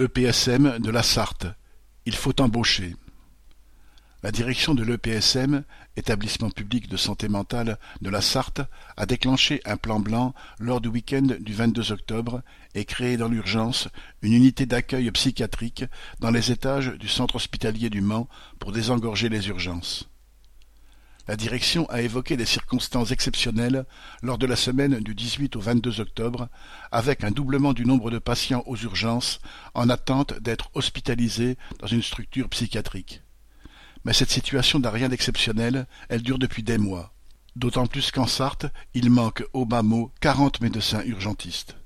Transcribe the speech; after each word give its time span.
EPSM 0.00 0.78
de 0.78 0.90
la 0.90 1.02
Sarthe, 1.02 1.48
il 2.06 2.14
faut 2.14 2.40
embaucher. 2.40 2.94
La 4.22 4.30
direction 4.30 4.76
de 4.76 4.84
l'EPSM, 4.84 5.64
établissement 5.96 6.50
public 6.50 6.88
de 6.88 6.96
santé 6.96 7.28
mentale 7.28 7.80
de 8.00 8.08
la 8.08 8.20
Sarthe, 8.20 8.60
a 8.96 9.06
déclenché 9.06 9.60
un 9.64 9.76
plan 9.76 9.98
blanc 9.98 10.34
lors 10.60 10.80
du 10.80 10.86
week-end 10.86 11.26
du 11.40 11.52
22 11.52 11.90
octobre 11.90 12.42
et 12.76 12.84
créé 12.84 13.16
dans 13.16 13.26
l'urgence 13.26 13.88
une 14.22 14.34
unité 14.34 14.66
d'accueil 14.66 15.10
psychiatrique 15.10 15.84
dans 16.20 16.30
les 16.30 16.52
étages 16.52 16.92
du 16.92 17.08
centre 17.08 17.34
hospitalier 17.34 17.90
du 17.90 18.00
Mans 18.00 18.28
pour 18.60 18.70
désengorger 18.70 19.28
les 19.28 19.48
urgences. 19.48 20.08
La 21.28 21.36
direction 21.36 21.84
a 21.90 22.00
évoqué 22.00 22.38
des 22.38 22.46
circonstances 22.46 23.10
exceptionnelles 23.10 23.84
lors 24.22 24.38
de 24.38 24.46
la 24.46 24.56
semaine 24.56 24.98
du 25.00 25.14
18 25.14 25.56
au 25.56 25.60
22 25.60 26.00
octobre, 26.00 26.48
avec 26.90 27.22
un 27.22 27.30
doublement 27.30 27.74
du 27.74 27.84
nombre 27.84 28.10
de 28.10 28.18
patients 28.18 28.62
aux 28.64 28.76
urgences 28.76 29.38
en 29.74 29.90
attente 29.90 30.40
d'être 30.40 30.70
hospitalisés 30.72 31.58
dans 31.80 31.86
une 31.86 32.02
structure 32.02 32.48
psychiatrique. 32.48 33.20
Mais 34.06 34.14
cette 34.14 34.30
situation 34.30 34.78
n'a 34.78 34.90
rien 34.90 35.10
d'exceptionnel, 35.10 35.86
elle 36.08 36.22
dure 36.22 36.38
depuis 36.38 36.62
des 36.62 36.78
mois. 36.78 37.12
D'autant 37.56 37.86
plus 37.86 38.10
qu'en 38.10 38.26
Sarthe, 38.26 38.66
il 38.94 39.10
manque 39.10 39.44
au 39.52 39.66
bas 39.66 39.82
mot 39.82 40.10
quarante 40.20 40.62
médecins 40.62 41.02
urgentistes. 41.04 41.77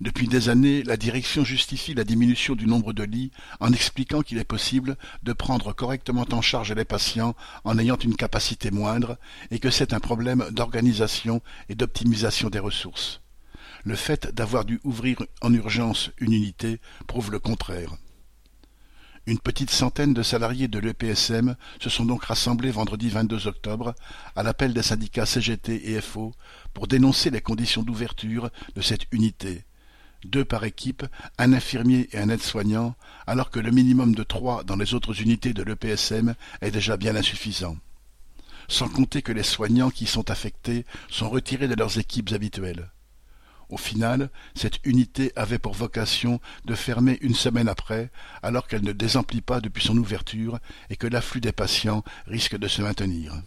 Depuis 0.00 0.28
des 0.28 0.48
années, 0.48 0.82
la 0.82 0.96
direction 0.96 1.44
justifie 1.44 1.92
la 1.92 2.04
diminution 2.04 2.54
du 2.54 2.64
nombre 2.66 2.94
de 2.94 3.02
lits 3.02 3.32
en 3.60 3.70
expliquant 3.70 4.22
qu'il 4.22 4.38
est 4.38 4.44
possible 4.44 4.96
de 5.22 5.34
prendre 5.34 5.74
correctement 5.74 6.24
en 6.32 6.40
charge 6.40 6.72
les 6.72 6.86
patients 6.86 7.36
en 7.64 7.78
ayant 7.78 7.98
une 7.98 8.16
capacité 8.16 8.70
moindre 8.70 9.18
et 9.50 9.58
que 9.58 9.68
c'est 9.68 9.92
un 9.92 10.00
problème 10.00 10.46
d'organisation 10.52 11.42
et 11.68 11.74
d'optimisation 11.74 12.48
des 12.48 12.60
ressources. 12.60 13.20
Le 13.84 13.94
fait 13.94 14.34
d'avoir 14.34 14.64
dû 14.64 14.80
ouvrir 14.84 15.22
en 15.42 15.52
urgence 15.52 16.10
une 16.18 16.32
unité 16.32 16.80
prouve 17.06 17.30
le 17.30 17.38
contraire. 17.38 17.94
Une 19.26 19.38
petite 19.38 19.70
centaine 19.70 20.14
de 20.14 20.22
salariés 20.22 20.68
de 20.68 20.78
l'EPSM 20.78 21.56
se 21.78 21.90
sont 21.90 22.06
donc 22.06 22.24
rassemblés 22.24 22.70
vendredi 22.70 23.10
22 23.10 23.48
octobre 23.48 23.94
à 24.34 24.42
l'appel 24.42 24.72
des 24.72 24.82
syndicats 24.82 25.26
CGT 25.26 25.90
et 25.90 26.00
FO 26.00 26.32
pour 26.72 26.86
dénoncer 26.86 27.28
les 27.28 27.42
conditions 27.42 27.82
d'ouverture 27.82 28.48
de 28.74 28.80
cette 28.80 29.04
unité 29.12 29.66
deux 30.24 30.44
par 30.44 30.64
équipe, 30.64 31.06
un 31.38 31.52
infirmier 31.52 32.08
et 32.12 32.18
un 32.18 32.28
aide-soignant, 32.28 32.94
alors 33.26 33.50
que 33.50 33.60
le 33.60 33.70
minimum 33.70 34.14
de 34.14 34.22
trois 34.22 34.64
dans 34.64 34.76
les 34.76 34.94
autres 34.94 35.20
unités 35.20 35.54
de 35.54 35.62
l'EPSM 35.62 36.34
est 36.60 36.70
déjà 36.70 36.96
bien 36.96 37.16
insuffisant. 37.16 37.76
Sans 38.68 38.88
compter 38.88 39.22
que 39.22 39.32
les 39.32 39.42
soignants 39.42 39.90
qui 39.90 40.06
sont 40.06 40.30
affectés 40.30 40.84
sont 41.08 41.28
retirés 41.28 41.68
de 41.68 41.74
leurs 41.74 41.98
équipes 41.98 42.32
habituelles. 42.32 42.90
Au 43.68 43.76
final, 43.76 44.30
cette 44.54 44.84
unité 44.84 45.32
avait 45.36 45.58
pour 45.58 45.74
vocation 45.74 46.40
de 46.64 46.74
fermer 46.74 47.18
une 47.20 47.34
semaine 47.34 47.68
après, 47.68 48.10
alors 48.42 48.66
qu'elle 48.66 48.84
ne 48.84 48.92
désemplit 48.92 49.42
pas 49.42 49.60
depuis 49.60 49.84
son 49.84 49.96
ouverture 49.96 50.58
et 50.90 50.96
que 50.96 51.06
l'afflux 51.06 51.40
des 51.40 51.52
patients 51.52 52.04
risque 52.26 52.58
de 52.58 52.68
se 52.68 52.82
maintenir. 52.82 53.40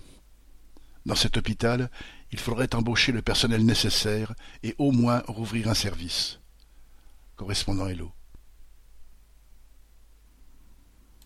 Dans 1.05 1.15
cet 1.15 1.35
hôpital, 1.35 1.89
il 2.31 2.39
faudrait 2.39 2.73
embaucher 2.73 3.11
le 3.11 3.21
personnel 3.21 3.65
nécessaire 3.65 4.33
et 4.63 4.75
au 4.77 4.91
moins 4.91 5.21
rouvrir 5.27 5.67
un 5.67 5.73
service 5.73 6.39
correspondant 7.36 7.89
Hello. 7.89 8.12